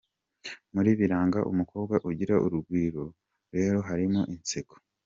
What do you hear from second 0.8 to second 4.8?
biranga umukobwa ugira urugwiro rero, harimo inseko.